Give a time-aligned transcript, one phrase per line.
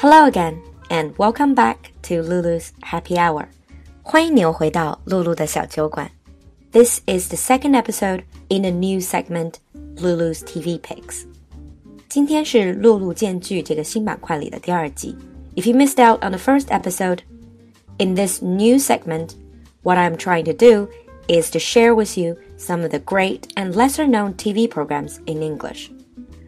[0.00, 3.48] Hello again, and welcome back to Lulu's Happy Hour.
[4.00, 6.10] 欢迎您回到露露的小酒馆。
[6.72, 9.56] This is the second episode in a new segment,
[9.98, 11.26] Lulu's TV Picks.
[12.08, 15.14] 今天是璐璐荐剧这个新板块里的第二集。
[15.54, 17.18] If you missed out on the first episode,
[17.98, 19.32] in this new segment,
[19.82, 20.88] what I'm trying to do
[21.28, 25.42] is to share with you some of the great and lesser known TV programs in
[25.42, 25.90] English.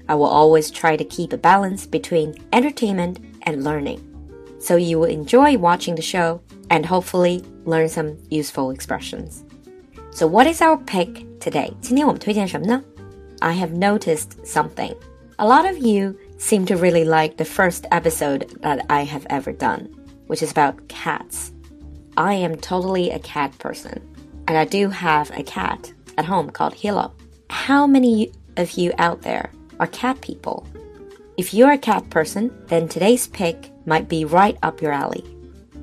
[0.08, 4.01] I will always try to keep a balance between entertainment and learning.
[4.59, 9.43] So you will enjoy watching the show and hopefully learn some useful expressions.
[10.11, 11.73] So what is our pick today?
[11.81, 12.83] 今天我们推荐什么呢?
[13.39, 14.95] I have noticed something.
[15.37, 19.51] A lot of you seem to really like the first episode that I have ever
[19.51, 19.89] done,
[20.27, 21.51] which is about cats.
[22.15, 24.01] I am totally a cat person,
[24.47, 27.13] and I do have a cat at home called Hilo.
[27.51, 30.65] How many of you out there are cat people?
[31.37, 35.23] If you're a cat person, then today's pick might be right up your alley.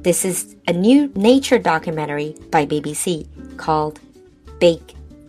[0.02, 4.00] This is a new nature documentary by BBC called
[4.58, 4.80] Big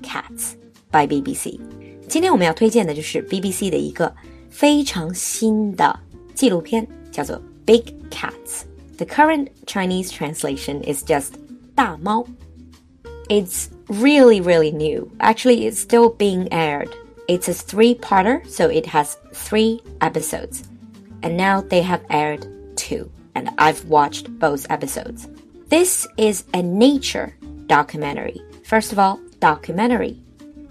[0.01, 0.55] Cats
[0.91, 1.59] by BBC.
[2.07, 4.13] 今天我们要推荐的就是 BBC 的一个
[4.49, 5.99] 非常新的
[6.33, 11.33] 纪录片，叫做 Big Cats。The current Chinese translation is just
[11.75, 12.25] 大猫。
[13.27, 15.09] It's really, really new.
[15.19, 16.89] Actually, it's still being aired.
[17.29, 20.63] It's a three-parter, so it has three episodes.
[21.23, 25.27] And now they have aired two, and I've watched both episodes.
[25.69, 27.35] This is a nature
[27.67, 28.39] documentary.
[28.63, 30.19] First of all, documentary.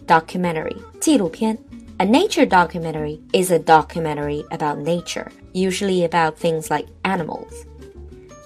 [0.06, 0.76] Documentary.
[1.00, 1.58] 纪录片.
[1.98, 7.66] A nature documentary is a documentary about nature, usually about things like animals.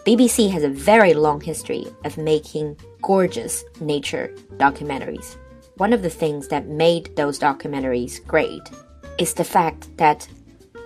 [0.05, 5.37] BBC has a very long history of making gorgeous nature documentaries.
[5.78, 8.62] One of the things that made those documentaries great
[9.18, 10.28] is the fact that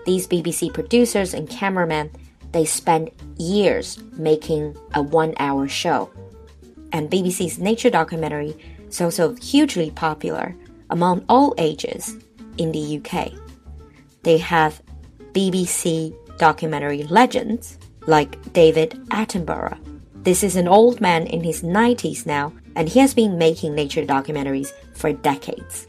[0.05, 2.09] these BBC producers and cameramen
[2.51, 6.09] they spend years making a one hour show.
[6.91, 8.55] And BBC's nature documentary
[8.87, 10.55] is also hugely popular
[10.89, 12.15] among all ages
[12.57, 13.33] in the UK.
[14.23, 14.81] They have
[15.33, 19.77] BBC documentary legends like David Attenborough.
[20.23, 24.05] This is an old man in his 90s now, and he has been making nature
[24.05, 25.87] documentaries for decades.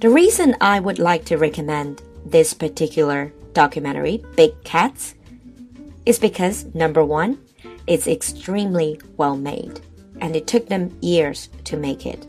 [0.00, 5.14] The reason I would like to recommend this particular documentary, Big Cats,
[6.06, 7.38] is because number one,
[7.86, 9.80] it's extremely well made,
[10.20, 12.26] and it took them years to make it.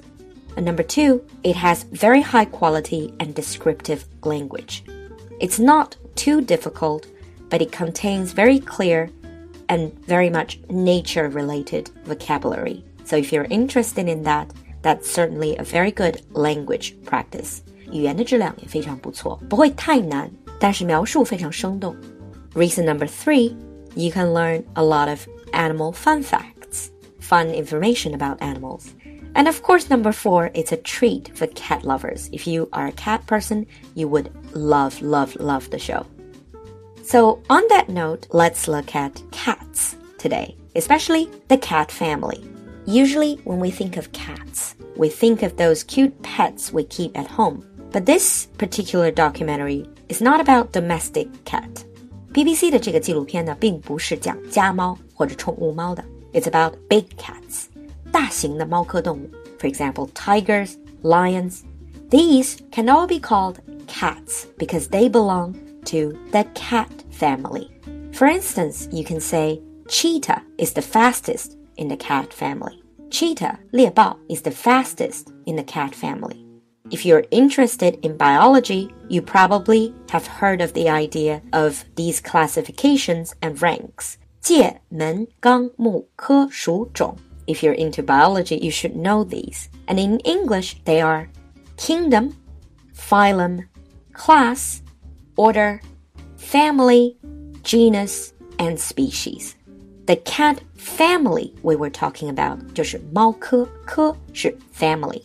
[0.58, 4.84] And number two, it has very high quality and descriptive language.
[5.40, 7.08] It's not too difficult,
[7.50, 9.10] but it contains very clear
[9.70, 12.84] and very much nature related vocabulary.
[13.06, 14.52] So if you're interested in that,
[14.83, 17.59] that's certainly a very good language practice.
[17.93, 21.94] 语言的质量也非常不错，不会太难，但是描述非常生动。
[22.55, 23.55] Reason number three,
[23.94, 26.91] you can learn a lot of animal fun facts,
[27.21, 28.87] fun information about animals.
[29.34, 32.28] And of course, number four, it's a treat for cat lovers.
[32.33, 36.06] If you are a cat person, you would love, love, love the show.
[37.05, 42.43] So, on that note, let's look at cats today, especially the cat family.
[42.87, 47.27] Usually, when we think of cats, we think of those cute pets we keep at
[47.27, 47.65] home.
[47.93, 51.84] But this particular documentary is not about domestic cat.
[52.33, 56.05] BBC 的这个纪录片呢，并不是讲家猫或者宠物猫的。
[56.33, 57.65] It's about big cats，
[58.12, 59.31] 大型的猫科动物。
[59.59, 61.62] For example, tigers, lions.
[62.11, 63.56] These can all be called
[63.89, 65.55] cats because they belong
[65.87, 67.71] to the cat family.
[68.12, 72.83] For instance, you can say cheetah is the fastest in the cat family.
[73.11, 76.44] Cheetah, 猎豹, is the fastest in the cat family.
[76.91, 83.34] If you're interested in biology, you probably have heard of the idea of these classifications
[83.43, 84.19] and ranks.
[84.41, 87.17] 界、门、纲、目、科、属、种.
[87.49, 89.69] If you're into biology, you should know these.
[89.89, 91.28] And in English, they are
[91.77, 92.37] kingdom,
[92.94, 93.67] phylum,
[94.12, 94.82] class,
[95.37, 95.81] order,
[96.37, 97.17] family,
[97.62, 99.56] genus, and species.
[100.06, 105.23] The cat family we were talking about 就是猫科，科是 family.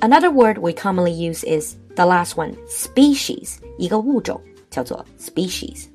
[0.00, 4.40] Another word we commonly use is the last one, species, 一个物种
[4.70, 5.86] 叫做 species.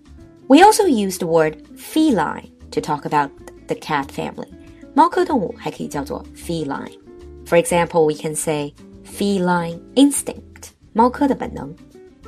[0.48, 3.31] We also use the word feline to talk about
[3.68, 4.48] the cat family.
[4.94, 6.98] 猫科动物还可以叫做 feline.
[7.45, 8.74] For example, we can say
[9.04, 11.75] feline instinct, 猫科的本能.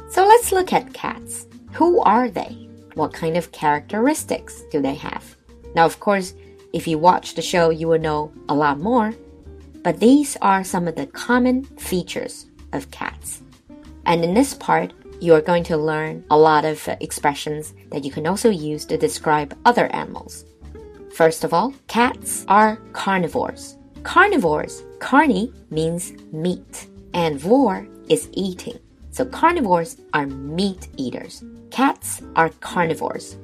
[0.10, 1.46] So let's look at cats.
[1.78, 2.68] Who are they?
[2.96, 5.22] What kind of characteristics do they have?
[5.75, 6.35] Now, of course,
[6.73, 9.15] if you watch the show, you will know a lot more,
[9.83, 13.43] but these are some of the common features of cats.
[14.07, 18.11] And in this part, you are going to learn a lot of expressions that you
[18.11, 20.45] can also use to describe other animals.
[21.15, 23.79] First of all, cats are carnivores.
[24.03, 28.79] Carnivores, carni means meat, and vor is eating.
[29.11, 31.45] So carnivores are meat eaters.
[31.71, 33.39] Cats are carnivores.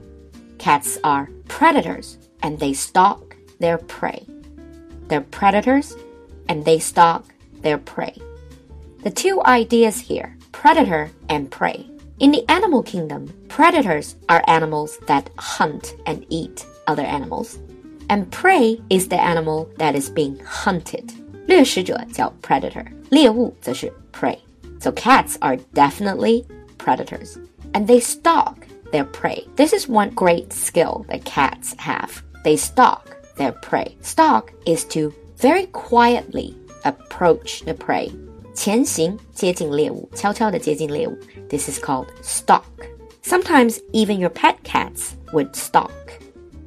[0.59, 4.25] Cats are predators, and they stalk their prey.
[5.07, 5.95] They're predators,
[6.49, 7.25] and they stalk
[7.61, 8.15] their prey.
[9.03, 11.85] The two ideas here predator and prey.
[12.19, 17.59] In the animal kingdom, predators are animals that hunt and eat other animals,
[18.09, 21.11] and prey is the animal that is being hunted.
[21.47, 24.39] 掠食者叫 predator，猎物则是 prey.
[24.79, 26.45] So cats are definitely
[26.77, 27.37] predators,
[27.73, 28.58] and they stalk
[28.91, 29.45] their prey.
[29.55, 32.23] This is one great skill that cats have.
[32.43, 33.97] They stalk their prey.
[34.01, 38.11] Stalk is to very quietly approach the prey
[38.53, 41.17] 前行，接近猎物，悄悄地接近猎物。
[41.49, 42.63] This is called stalk.
[43.23, 45.91] Sometimes even your pet cats would stalk.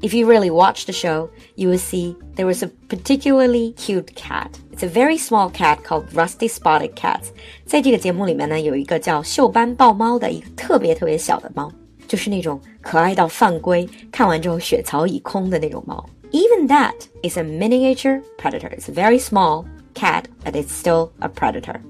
[0.00, 4.50] If you really watch the show, you will see there was a particularly cute cat.
[4.72, 7.22] It's a very small cat called Rusty Spotted Cat.
[7.64, 11.72] 在这个节目里面呢，有一个叫锈斑豹猫的一个特别特别小的猫，
[12.06, 16.04] 就是那种可爱到犯规，看完之后血槽已空的那种猫。
[16.30, 18.70] Even that is a miniature predator.
[18.70, 19.64] It's very small,
[19.94, 21.80] cat, but it's still a predator.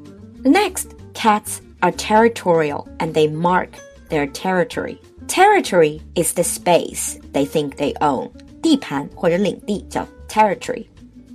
[0.44, 3.70] Next, cats are territorial and they mark
[4.08, 4.98] their territory.
[5.26, 8.30] Territory is the space they think they own.
[8.62, 10.86] 地盘或者领地叫 territory.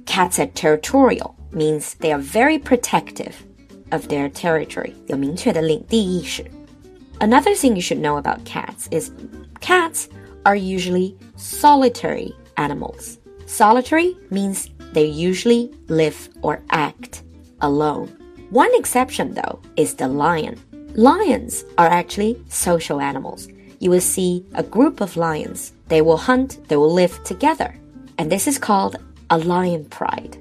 [0.06, 3.34] Cats are territorial means they are very protective
[3.92, 4.94] of their territory.
[5.08, 6.44] 有明确的领地意识.
[7.22, 9.12] Another thing you should know about cats is
[9.62, 10.10] cats
[10.46, 13.20] are usually solitary animals.
[13.46, 17.24] Solitary means they usually live or act
[17.62, 18.08] alone.
[18.50, 20.60] One exception, though, is the lion.
[20.96, 23.48] Lions are actually social animals.
[23.80, 25.74] You will see a group of lions.
[25.88, 27.76] They will hunt, they will live together.
[28.18, 28.98] And this is called
[29.30, 30.38] a lion pride.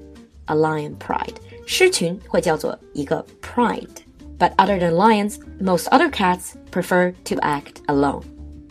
[0.47, 1.39] A lion pride.
[1.65, 4.03] 狮群会叫做一个 pride.
[4.37, 8.23] But other than lions, most other cats prefer to act alone.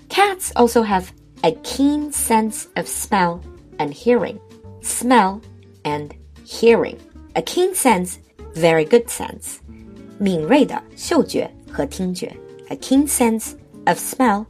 [0.09, 1.12] Cats also have
[1.44, 3.43] a keen sense of smell
[3.79, 4.38] and hearing.
[4.81, 5.41] Smell
[5.85, 6.14] and
[6.44, 7.00] hearing.
[7.37, 8.19] A keen sense,
[8.55, 9.61] very good sense.
[10.19, 12.32] 敏锐的嗅觉和听觉.
[12.69, 13.55] A keen sense
[13.87, 14.47] of smell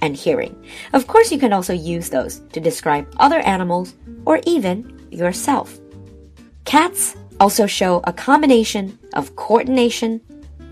[0.00, 0.54] and hearing.
[0.92, 3.94] Of course, you can also use those to describe other animals
[4.24, 5.78] or even yourself.
[6.64, 10.20] Cats also show a combination of coordination,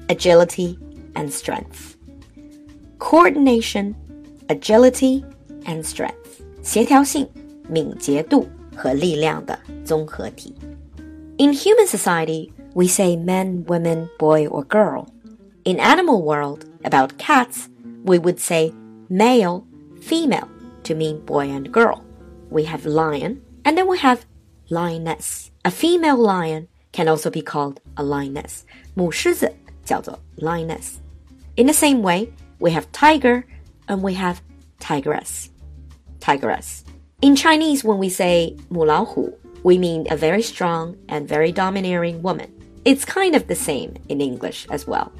[0.08, 0.78] agility,
[1.14, 1.96] and strength.
[2.98, 3.94] Coordination,
[4.48, 5.25] agility,
[5.64, 6.16] and strength.
[6.62, 7.26] 协调性、
[7.69, 8.46] 敏捷度
[8.76, 10.54] 和力量的综合体。
[11.38, 15.06] In human society, we say man, woman, boy, or girl.
[15.64, 17.69] In animal world, about cats,
[18.04, 18.72] we would say
[19.08, 19.64] male,
[20.00, 20.48] female
[20.84, 22.02] to mean boy and girl.
[22.50, 24.26] We have lion, and then we have
[24.69, 25.50] lioness.
[25.64, 28.64] A female lion can also be called a lioness.
[28.94, 29.52] 母狮子
[29.84, 30.98] 叫做 lioness.
[31.56, 33.44] In the same way, we have tiger
[33.87, 34.40] and we have
[34.78, 35.50] tigress.
[36.20, 36.84] Tigress.
[37.22, 39.32] In Chinese, when we say 母老虎,
[39.62, 42.48] we mean a very strong and very domineering woman.
[42.84, 45.12] It's kind of the same in English as well.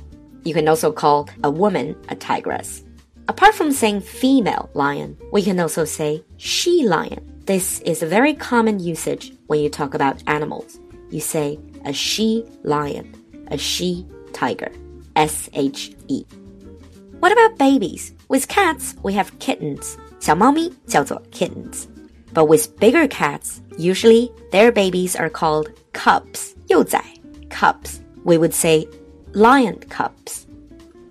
[0.45, 2.83] You can also call a woman a tigress.
[3.29, 7.21] Apart from saying female lion, we can also say she lion.
[7.45, 10.81] This is a very common usage when you talk about animals.
[11.11, 13.15] You say a she lion,
[13.49, 14.73] a she tiger.
[15.17, 16.25] S H E.
[17.21, 18.13] What about babies?
[18.29, 19.97] With cats, we have kittens.
[20.21, 21.87] 小猫咪叫做 kittens.
[22.33, 26.55] But with bigger cats, usually their babies are called cubs.
[26.69, 27.03] 幼崽
[27.49, 28.01] cubs.
[28.25, 28.87] We would say
[29.35, 30.47] lion cubs.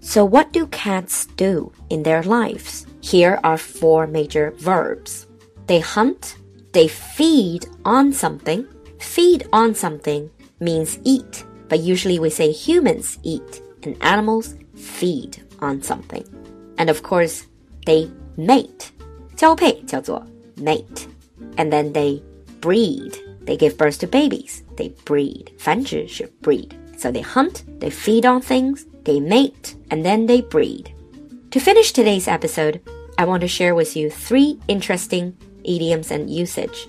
[0.02, 2.86] So what do cats do in their lives?
[3.02, 5.28] Here are four major verbs.
[5.68, 6.36] They hunt,
[6.72, 8.66] they feed on something.
[9.00, 15.82] Feed on something means eat, but usually we say humans eat and animals feed on
[15.82, 16.26] something.
[16.78, 17.46] And of course,
[17.86, 18.92] they mate.
[19.36, 20.26] 交配叫做
[20.58, 21.08] mate.
[21.56, 22.22] And then they
[22.60, 23.14] breed.
[23.46, 24.62] They give birth to babies.
[24.76, 25.52] They breed.
[25.58, 26.72] 繁殖是 breed.
[26.98, 30.94] So they hunt, they feed on things, they mate, and then they breed.
[31.52, 32.82] To finish today's episode,
[33.18, 36.88] I want to share with you three interesting idioms and usage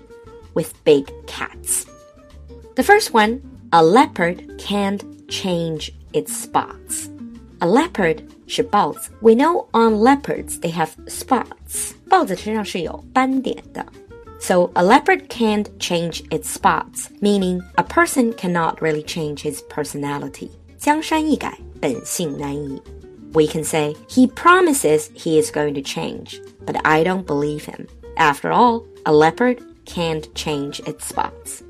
[0.55, 1.87] with big cats.
[2.75, 3.41] The first one,
[3.75, 7.09] a leopard can't change its spots.
[7.61, 9.11] A leopard 是豹子.
[9.21, 11.93] We know on leopards they have spots.
[12.09, 13.85] 豹子身上是有斑点的.
[14.41, 20.49] So a leopard can't change its spots, meaning a person cannot really change his personality.
[20.79, 22.81] 江山易改，本性难移.
[23.33, 27.87] we can say, He promises he is going to change, but I don't believe him.
[28.17, 31.63] After all, a leopard can't change its spots.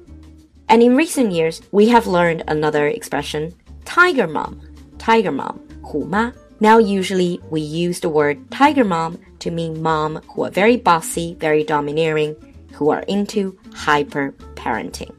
[0.74, 3.52] And in recent years, we have learned another expression,
[3.84, 4.60] tiger mom.
[4.98, 6.32] Tiger mom, 虎妈.
[6.60, 11.34] Now, usually we use the word tiger mom to mean mom who are very bossy,
[11.40, 12.36] very domineering,
[12.74, 15.10] who are into hyper parenting.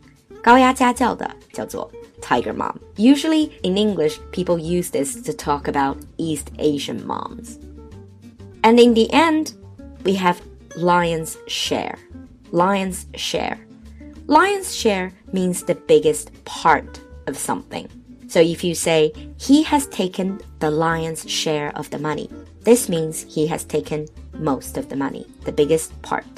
[0.44, 2.80] 高压家教的叫做 tiger mom.
[2.96, 7.58] Usually in English, people use this to talk about East Asian moms.
[8.62, 9.54] And in the end,
[10.06, 10.38] we have
[10.76, 11.98] lion's share.
[12.52, 13.58] Lion's share.
[14.28, 17.87] Lion's share means the biggest part of something.
[18.27, 22.29] So if you say, he has taken the lion's share of the money,
[22.63, 26.35] this means he has taken most of the money, the biggest part.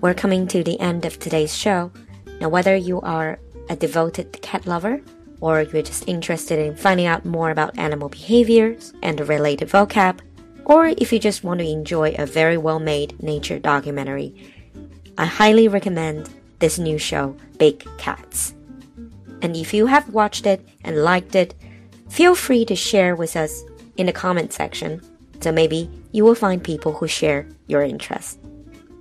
[0.00, 1.92] We're coming to the end of today's show.
[2.40, 5.02] Now, whether you are a devoted cat lover
[5.40, 10.20] or you're just interested in finding out more about animal behaviors and the related vocab,
[10.64, 14.30] or if you just want to enjoy a very well made nature documentary,
[15.18, 16.30] I highly recommend
[16.61, 18.53] this new show, Big Cats.
[19.41, 21.53] And if you have watched it and liked it,
[22.09, 23.63] feel free to share with us
[23.97, 25.01] in the comment section
[25.39, 28.39] so maybe you will find people who share your interest.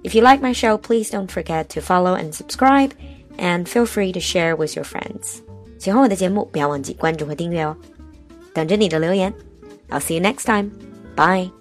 [0.04, 2.92] If you like my show, please don't forget to follow and subscribe
[3.38, 5.42] and feel free to share with your friends.
[5.78, 7.76] 喜欢我的节目，不要忘记关注和订阅哦。
[8.52, 9.33] 等着你的留言。
[9.88, 10.71] I'll see you next time.
[11.14, 11.60] Bye.